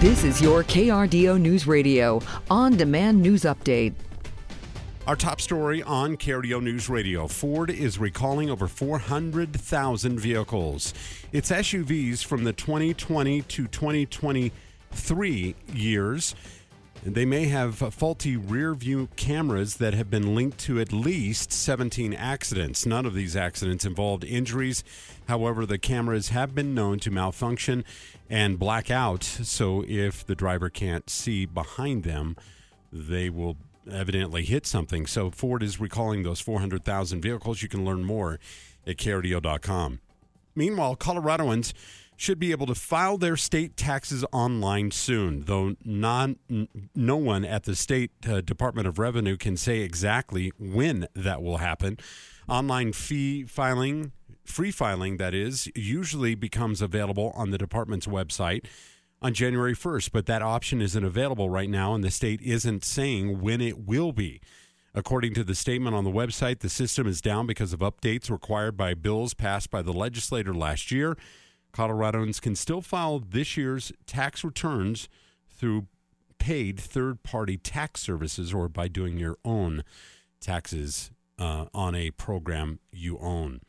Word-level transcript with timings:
This 0.00 0.24
is 0.24 0.40
your 0.40 0.64
KRDO 0.64 1.38
News 1.38 1.66
Radio 1.66 2.22
on 2.50 2.74
demand 2.74 3.20
news 3.20 3.42
update. 3.42 3.92
Our 5.06 5.14
top 5.14 5.42
story 5.42 5.82
on 5.82 6.16
KRDO 6.16 6.62
News 6.62 6.88
Radio 6.88 7.26
Ford 7.26 7.68
is 7.68 7.98
recalling 7.98 8.48
over 8.48 8.66
400,000 8.66 10.18
vehicles. 10.18 10.94
It's 11.32 11.50
SUVs 11.50 12.24
from 12.24 12.44
the 12.44 12.54
2020 12.54 13.42
to 13.42 13.66
2023 13.66 15.54
years. 15.74 16.34
They 17.02 17.24
may 17.24 17.46
have 17.46 17.76
faulty 17.76 18.36
rear 18.36 18.74
view 18.74 19.08
cameras 19.16 19.76
that 19.76 19.94
have 19.94 20.10
been 20.10 20.34
linked 20.34 20.58
to 20.60 20.78
at 20.78 20.92
least 20.92 21.50
17 21.50 22.12
accidents. 22.12 22.84
None 22.84 23.06
of 23.06 23.14
these 23.14 23.34
accidents 23.34 23.86
involved 23.86 24.22
injuries. 24.22 24.84
However, 25.26 25.64
the 25.64 25.78
cameras 25.78 26.28
have 26.28 26.54
been 26.54 26.74
known 26.74 26.98
to 27.00 27.10
malfunction 27.10 27.86
and 28.28 28.58
black 28.58 28.90
out. 28.90 29.24
So 29.24 29.82
if 29.88 30.26
the 30.26 30.34
driver 30.34 30.68
can't 30.68 31.08
see 31.08 31.46
behind 31.46 32.02
them, 32.02 32.36
they 32.92 33.30
will 33.30 33.56
evidently 33.90 34.44
hit 34.44 34.66
something. 34.66 35.06
So 35.06 35.30
Ford 35.30 35.62
is 35.62 35.80
recalling 35.80 36.22
those 36.22 36.40
400,000 36.40 37.22
vehicles. 37.22 37.62
You 37.62 37.68
can 37.68 37.82
learn 37.82 38.04
more 38.04 38.38
at 38.86 38.98
KRDO.com. 38.98 40.00
Meanwhile, 40.54 40.96
Coloradoans 40.96 41.72
should 42.20 42.38
be 42.38 42.50
able 42.50 42.66
to 42.66 42.74
file 42.74 43.16
their 43.16 43.34
state 43.34 43.78
taxes 43.78 44.26
online 44.30 44.90
soon, 44.90 45.44
though 45.46 45.74
non, 45.82 46.36
no 46.94 47.16
one 47.16 47.46
at 47.46 47.64
the 47.64 47.74
state 47.74 48.10
uh, 48.28 48.42
Department 48.42 48.86
of 48.86 48.98
Revenue 48.98 49.38
can 49.38 49.56
say 49.56 49.78
exactly 49.78 50.52
when 50.58 51.08
that 51.14 51.42
will 51.42 51.56
happen. 51.56 51.96
Online 52.46 52.92
fee 52.92 53.44
filing, 53.44 54.12
free 54.44 54.70
filing, 54.70 55.16
that 55.16 55.32
is, 55.32 55.70
usually 55.74 56.34
becomes 56.34 56.82
available 56.82 57.32
on 57.34 57.52
the 57.52 57.58
department's 57.58 58.06
website 58.06 58.66
on 59.22 59.32
January 59.32 59.74
1st, 59.74 60.10
but 60.12 60.26
that 60.26 60.42
option 60.42 60.82
isn't 60.82 61.04
available 61.04 61.48
right 61.48 61.70
now, 61.70 61.94
and 61.94 62.04
the 62.04 62.10
state 62.10 62.42
isn't 62.42 62.84
saying 62.84 63.40
when 63.40 63.62
it 63.62 63.86
will 63.86 64.12
be. 64.12 64.42
According 64.94 65.32
to 65.34 65.44
the 65.44 65.54
statement 65.54 65.96
on 65.96 66.04
the 66.04 66.10
website, 66.10 66.58
the 66.58 66.68
system 66.68 67.06
is 67.06 67.22
down 67.22 67.46
because 67.46 67.72
of 67.72 67.80
updates 67.80 68.28
required 68.28 68.76
by 68.76 68.92
bills 68.92 69.32
passed 69.32 69.70
by 69.70 69.80
the 69.80 69.94
legislator 69.94 70.52
last 70.52 70.90
year. 70.90 71.16
Coloradans 71.72 72.40
can 72.40 72.54
still 72.56 72.80
file 72.80 73.18
this 73.18 73.56
year's 73.56 73.92
tax 74.06 74.44
returns 74.44 75.08
through 75.48 75.86
paid 76.38 76.80
third 76.80 77.22
party 77.22 77.56
tax 77.56 78.00
services 78.00 78.52
or 78.52 78.68
by 78.68 78.88
doing 78.88 79.18
your 79.18 79.36
own 79.44 79.84
taxes 80.40 81.10
uh, 81.38 81.66
on 81.72 81.94
a 81.94 82.10
program 82.12 82.80
you 82.92 83.18
own. 83.18 83.60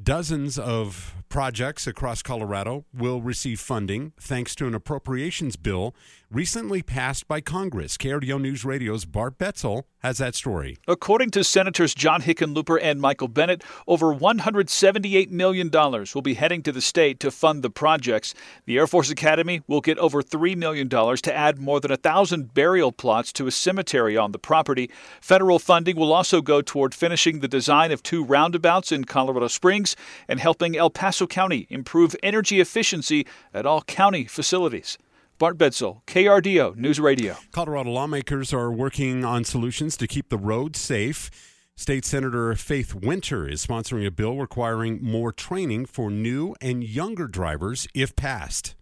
Dozens 0.00 0.58
of 0.58 1.14
projects 1.28 1.86
across 1.86 2.22
Colorado 2.22 2.84
will 2.94 3.20
receive 3.20 3.60
funding 3.60 4.12
thanks 4.18 4.54
to 4.56 4.66
an 4.66 4.74
appropriations 4.74 5.56
bill 5.56 5.94
recently 6.30 6.82
passed 6.82 7.26
by 7.26 7.40
Congress. 7.40 7.96
KRDO 7.96 8.40
News 8.40 8.64
Radio's 8.64 9.04
Bart 9.04 9.38
Betzel 9.38 9.84
has 10.00 10.18
that 10.18 10.34
story. 10.34 10.76
According 10.86 11.30
to 11.30 11.42
Senators 11.42 11.94
John 11.94 12.22
Hickenlooper 12.22 12.78
and 12.80 13.00
Michael 13.00 13.28
Bennet, 13.28 13.64
over 13.86 14.14
$178 14.14 15.30
million 15.30 15.70
will 15.70 16.22
be 16.22 16.34
heading 16.34 16.62
to 16.62 16.72
the 16.72 16.80
state 16.80 17.18
to 17.20 17.30
fund 17.30 17.62
the 17.62 17.70
projects. 17.70 18.34
The 18.66 18.78
Air 18.78 18.86
Force 18.86 19.10
Academy 19.10 19.62
will 19.66 19.80
get 19.80 19.98
over 19.98 20.22
$3 20.22 20.56
million 20.56 20.88
to 20.88 21.34
add 21.34 21.58
more 21.58 21.80
than 21.80 21.90
a 21.90 21.96
thousand 21.96 22.54
burial 22.54 22.92
plots 22.92 23.32
to 23.34 23.46
a 23.46 23.50
cemetery 23.50 24.16
on 24.16 24.32
the 24.32 24.38
property. 24.38 24.90
Federal 25.20 25.58
funding 25.58 25.96
will 25.96 26.12
also 26.12 26.40
go 26.40 26.60
toward 26.62 26.94
finishing 26.94 27.40
the 27.40 27.48
design 27.48 27.90
of 27.90 28.02
two 28.02 28.24
roundabouts 28.24 28.92
in 28.92 29.04
Colorado 29.04 29.48
Springs 29.48 29.87
and 30.28 30.40
helping 30.40 30.76
El 30.76 30.90
Paso 30.90 31.26
County 31.26 31.66
improve 31.70 32.16
energy 32.22 32.60
efficiency 32.60 33.26
at 33.52 33.66
all 33.66 33.82
county 33.82 34.24
facilities. 34.24 34.98
Bart 35.38 35.56
Betzel, 35.56 36.02
KRDO 36.06 36.74
News 36.76 36.98
Radio. 36.98 37.36
Colorado 37.52 37.90
lawmakers 37.90 38.52
are 38.52 38.72
working 38.72 39.24
on 39.24 39.44
solutions 39.44 39.96
to 39.98 40.08
keep 40.08 40.30
the 40.30 40.36
roads 40.36 40.80
safe. 40.80 41.30
State 41.76 42.04
Senator 42.04 42.52
Faith 42.56 42.92
Winter 42.92 43.48
is 43.48 43.64
sponsoring 43.64 44.04
a 44.04 44.10
bill 44.10 44.36
requiring 44.36 44.98
more 45.00 45.30
training 45.30 45.86
for 45.86 46.10
new 46.10 46.56
and 46.60 46.82
younger 46.82 47.28
drivers 47.28 47.86
if 47.94 48.16
passed. 48.16 48.74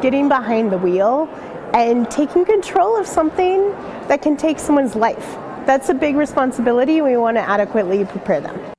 Getting 0.00 0.30
behind 0.30 0.72
the 0.72 0.78
wheel 0.78 1.28
and 1.74 2.10
taking 2.10 2.46
control 2.46 2.96
of 2.96 3.06
something 3.06 3.70
that 4.08 4.22
can 4.22 4.38
take 4.38 4.58
someone's 4.58 4.94
life. 4.94 5.36
That's 5.66 5.90
a 5.90 5.94
big 5.94 6.16
responsibility. 6.16 7.02
We 7.02 7.18
want 7.18 7.36
to 7.36 7.42
adequately 7.42 8.06
prepare 8.06 8.40
them. 8.40 8.71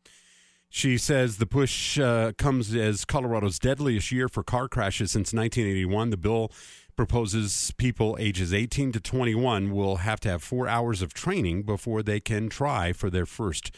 She 0.76 0.98
says 0.98 1.38
the 1.38 1.46
push 1.46 2.00
uh, 2.00 2.32
comes 2.36 2.74
as 2.74 3.06
Colorado's 3.06 3.60
deadliest 3.60 4.12
year 4.12 4.28
for 4.28 4.42
car 4.42 4.68
crashes 4.68 5.12
since 5.12 5.32
1981. 5.32 6.10
The 6.10 6.18
bill 6.18 6.52
proposes 6.96 7.72
people 7.78 8.18
ages 8.20 8.52
18 8.52 8.92
to 8.94 9.00
21 9.00 9.70
will 9.70 9.98
have 9.98 10.20
to 10.22 10.30
have 10.30 10.42
four 10.42 10.68
hours 10.68 11.04
of 11.04 11.14
training 11.14 11.62
before 11.62 12.02
they 12.02 12.20
can 12.20 12.50
try 12.50 12.92
for 12.92 13.12
their 13.12 13.28
first 13.28 13.70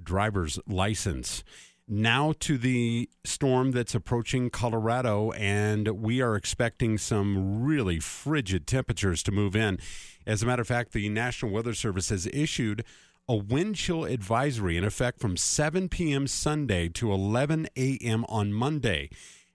driver's 0.00 0.60
license. 0.64 1.42
Now 1.88 2.32
to 2.38 2.56
the 2.56 3.10
storm 3.24 3.72
that's 3.72 3.96
approaching 3.96 4.48
Colorado, 4.48 5.32
and 5.32 5.88
we 5.88 6.22
are 6.22 6.36
expecting 6.36 6.98
some 6.98 7.64
really 7.64 7.98
frigid 7.98 8.68
temperatures 8.68 9.24
to 9.24 9.32
move 9.32 9.56
in. 9.56 9.80
As 10.24 10.44
a 10.44 10.46
matter 10.46 10.62
of 10.62 10.68
fact, 10.68 10.92
the 10.92 11.08
National 11.08 11.50
Weather 11.50 11.74
Service 11.74 12.10
has 12.10 12.28
issued 12.28 12.84
a 13.28 13.36
wind 13.36 13.76
chill 13.76 14.04
advisory 14.04 14.76
in 14.76 14.84
effect 14.84 15.20
from 15.20 15.36
7 15.36 15.88
p.m. 15.88 16.26
Sunday 16.26 16.88
to 16.90 17.10
11 17.10 17.68
a.m. 17.76 18.24
on 18.28 18.52
Monday. 18.52 19.08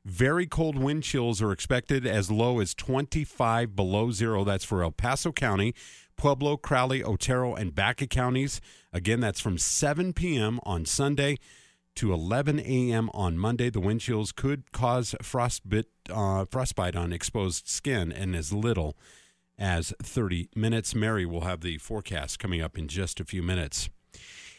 Very 0.05 0.47
cold 0.47 0.77
wind 0.77 1.03
chills 1.03 1.41
are 1.41 1.51
expected 1.51 2.07
as 2.07 2.31
low 2.31 2.59
as 2.59 2.73
25 2.73 3.75
below 3.75 4.11
zero. 4.11 4.43
That's 4.43 4.63
for 4.63 4.81
El 4.81 4.91
Paso 4.91 5.31
County, 5.31 5.75
Pueblo, 6.15 6.57
Crowley, 6.57 7.03
Otero, 7.03 7.53
and 7.53 7.75
Baca 7.75 8.07
counties. 8.07 8.59
Again, 8.91 9.19
that's 9.19 9.39
from 9.39 9.57
7 9.57 10.13
p.m. 10.13 10.59
on 10.63 10.85
Sunday 10.85 11.37
to 11.95 12.11
11 12.11 12.59
a.m. 12.61 13.09
on 13.13 13.37
Monday. 13.37 13.69
The 13.69 13.81
wind 13.81 14.01
chills 14.01 14.31
could 14.31 14.71
cause 14.71 15.13
frostbite, 15.21 15.85
uh, 16.09 16.45
frostbite 16.45 16.95
on 16.95 17.13
exposed 17.13 17.67
skin 17.67 18.11
and 18.11 18.35
as 18.35 18.51
little 18.51 18.97
as 19.59 19.93
30 20.01 20.49
minutes. 20.55 20.95
Mary 20.95 21.25
will 21.25 21.41
have 21.41 21.61
the 21.61 21.77
forecast 21.77 22.39
coming 22.39 22.61
up 22.61 22.77
in 22.77 22.87
just 22.87 23.19
a 23.19 23.25
few 23.25 23.43
minutes. 23.43 23.89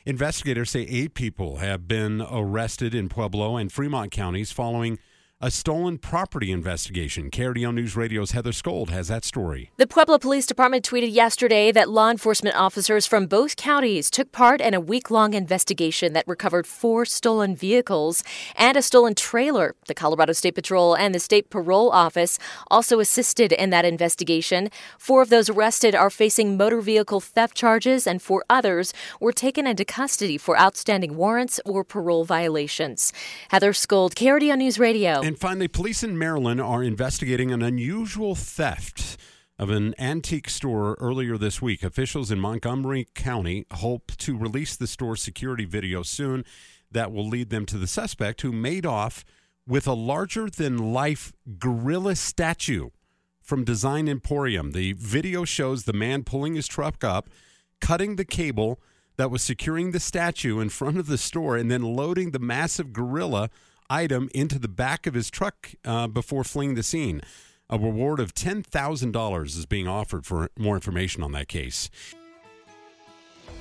Investigators 0.06 0.70
say 0.70 0.82
eight 0.82 1.14
people 1.14 1.56
have 1.56 1.88
been 1.88 2.22
arrested 2.30 2.94
in 2.94 3.08
Pueblo 3.08 3.56
and 3.56 3.72
Fremont 3.72 4.10
counties 4.12 4.52
following 4.52 4.98
a 5.42 5.50
stolen 5.50 5.96
property 5.96 6.52
investigation. 6.52 7.30
KRDO 7.30 7.72
News 7.72 7.96
Radio's 7.96 8.32
Heather 8.32 8.52
Scold 8.52 8.90
has 8.90 9.08
that 9.08 9.24
story. 9.24 9.70
The 9.78 9.86
Pueblo 9.86 10.18
Police 10.18 10.44
Department 10.44 10.84
tweeted 10.84 11.14
yesterday 11.14 11.72
that 11.72 11.88
law 11.88 12.10
enforcement 12.10 12.56
officers 12.56 13.06
from 13.06 13.26
both 13.26 13.56
counties 13.56 14.10
took 14.10 14.32
part 14.32 14.60
in 14.60 14.74
a 14.74 14.80
week 14.80 15.10
long 15.10 15.32
investigation 15.32 16.12
that 16.12 16.28
recovered 16.28 16.66
four 16.66 17.06
stolen 17.06 17.56
vehicles 17.56 18.22
and 18.54 18.76
a 18.76 18.82
stolen 18.82 19.14
trailer. 19.14 19.74
The 19.86 19.94
Colorado 19.94 20.34
State 20.34 20.56
Patrol 20.56 20.94
and 20.94 21.14
the 21.14 21.18
State 21.18 21.48
Parole 21.48 21.90
Office 21.90 22.38
also 22.70 23.00
assisted 23.00 23.50
in 23.50 23.70
that 23.70 23.86
investigation. 23.86 24.68
Four 24.98 25.22
of 25.22 25.30
those 25.30 25.48
arrested 25.48 25.94
are 25.94 26.10
facing 26.10 26.58
motor 26.58 26.82
vehicle 26.82 27.20
theft 27.20 27.56
charges, 27.56 28.06
and 28.06 28.20
four 28.20 28.44
others 28.50 28.92
were 29.20 29.32
taken 29.32 29.66
into 29.66 29.86
custody 29.86 30.36
for 30.36 30.60
outstanding 30.60 31.16
warrants 31.16 31.58
or 31.64 31.82
parole 31.82 32.26
violations. 32.26 33.10
Heather 33.48 33.72
Scold, 33.72 34.14
KRDO 34.14 34.58
News 34.58 34.78
Radio. 34.78 35.29
And 35.30 35.38
finally, 35.38 35.68
police 35.68 36.02
in 36.02 36.18
Maryland 36.18 36.60
are 36.60 36.82
investigating 36.82 37.52
an 37.52 37.62
unusual 37.62 38.34
theft 38.34 39.16
of 39.60 39.70
an 39.70 39.94
antique 39.96 40.50
store 40.50 40.96
earlier 40.98 41.38
this 41.38 41.62
week. 41.62 41.84
Officials 41.84 42.32
in 42.32 42.40
Montgomery 42.40 43.06
County 43.14 43.64
hope 43.74 44.10
to 44.16 44.36
release 44.36 44.74
the 44.74 44.88
store's 44.88 45.22
security 45.22 45.64
video 45.64 46.02
soon 46.02 46.44
that 46.90 47.12
will 47.12 47.28
lead 47.28 47.50
them 47.50 47.64
to 47.66 47.78
the 47.78 47.86
suspect 47.86 48.40
who 48.40 48.50
made 48.50 48.84
off 48.84 49.24
with 49.68 49.86
a 49.86 49.92
larger 49.92 50.50
than 50.50 50.92
life 50.92 51.32
gorilla 51.60 52.16
statue 52.16 52.90
from 53.40 53.62
Design 53.62 54.08
Emporium. 54.08 54.72
The 54.72 54.94
video 54.94 55.44
shows 55.44 55.84
the 55.84 55.92
man 55.92 56.24
pulling 56.24 56.56
his 56.56 56.66
truck 56.66 57.04
up, 57.04 57.28
cutting 57.80 58.16
the 58.16 58.24
cable 58.24 58.80
that 59.16 59.30
was 59.30 59.42
securing 59.42 59.92
the 59.92 60.00
statue 60.00 60.58
in 60.58 60.70
front 60.70 60.98
of 60.98 61.06
the 61.06 61.16
store, 61.16 61.56
and 61.56 61.70
then 61.70 61.82
loading 61.82 62.32
the 62.32 62.40
massive 62.40 62.92
gorilla 62.92 63.48
item 63.90 64.30
into 64.34 64.58
the 64.58 64.68
back 64.68 65.06
of 65.06 65.14
his 65.14 65.30
truck 65.30 65.72
uh, 65.84 66.06
before 66.06 66.44
fleeing 66.44 66.74
the 66.74 66.82
scene. 66.82 67.20
A 67.68 67.78
reward 67.78 68.18
of 68.20 68.34
$10,000 68.34 69.44
is 69.46 69.66
being 69.66 69.86
offered 69.86 70.24
for 70.24 70.50
more 70.58 70.74
information 70.74 71.22
on 71.22 71.32
that 71.32 71.48
case. 71.48 71.90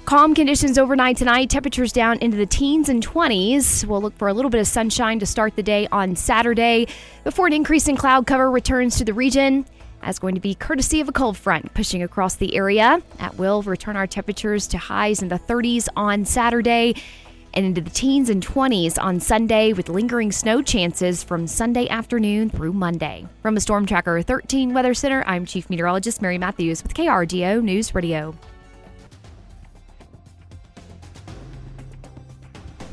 Calm 0.05 0.33
conditions 0.33 0.79
overnight 0.79 1.17
tonight. 1.17 1.51
Temperatures 1.51 1.91
down 1.91 2.17
into 2.17 2.35
the 2.35 2.47
teens 2.47 2.89
and 2.89 3.05
20s. 3.05 3.85
We'll 3.85 4.01
look 4.01 4.17
for 4.17 4.27
a 4.27 4.33
little 4.33 4.49
bit 4.49 4.59
of 4.59 4.65
sunshine 4.65 5.19
to 5.19 5.27
start 5.27 5.55
the 5.55 5.61
day 5.61 5.87
on 5.91 6.15
Saturday 6.15 6.87
before 7.23 7.45
an 7.45 7.53
increase 7.53 7.87
in 7.87 7.95
cloud 7.95 8.25
cover 8.25 8.49
returns 8.49 8.97
to 8.97 9.05
the 9.05 9.13
region. 9.13 9.65
That's 10.01 10.17
going 10.17 10.33
to 10.33 10.41
be 10.41 10.55
courtesy 10.55 11.01
of 11.01 11.09
a 11.09 11.11
cold 11.11 11.37
front 11.37 11.73
pushing 11.75 12.01
across 12.01 12.35
the 12.35 12.55
area. 12.55 13.01
At 13.19 13.37
will 13.37 13.61
return 13.61 13.95
our 13.95 14.07
temperatures 14.07 14.65
to 14.69 14.79
highs 14.79 15.21
in 15.21 15.27
the 15.27 15.37
30s 15.37 15.87
on 15.95 16.25
Saturday. 16.25 16.95
And 17.53 17.65
into 17.65 17.81
the 17.81 17.89
teens 17.89 18.29
and 18.29 18.45
20s 18.45 19.01
on 19.01 19.19
Sunday 19.19 19.73
with 19.73 19.89
lingering 19.89 20.31
snow 20.31 20.61
chances 20.61 21.23
from 21.23 21.47
Sunday 21.47 21.87
afternoon 21.89 22.49
through 22.49 22.73
Monday. 22.73 23.25
From 23.41 23.55
the 23.55 23.61
Storm 23.61 23.85
Tracker 23.85 24.21
13 24.21 24.73
Weather 24.73 24.93
Center, 24.93 25.23
I'm 25.27 25.45
Chief 25.45 25.69
Meteorologist 25.69 26.21
Mary 26.21 26.37
Matthews 26.37 26.83
with 26.83 26.93
KRDO 26.93 27.63
News 27.63 27.95
Radio. 27.95 28.35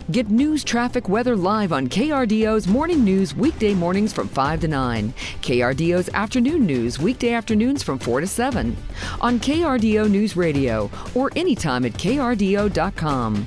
Get 0.08 0.30
news, 0.30 0.62
traffic, 0.62 1.08
weather 1.08 1.34
live 1.34 1.72
on 1.72 1.88
KRDO's 1.88 2.68
Morning 2.68 3.02
News 3.02 3.34
weekday 3.34 3.74
mornings 3.74 4.12
from 4.12 4.28
5 4.28 4.60
to 4.60 4.68
9. 4.68 5.12
KRDO's 5.42 6.08
Afternoon 6.10 6.64
News 6.64 7.00
weekday 7.00 7.32
afternoons 7.32 7.82
from 7.82 7.98
4 7.98 8.20
to 8.20 8.26
7. 8.28 8.76
On 9.20 9.40
KRDO 9.40 10.08
News 10.08 10.36
Radio 10.36 10.88
or 11.16 11.32
anytime 11.34 11.84
at 11.84 11.94
KRDO.com. 11.94 13.46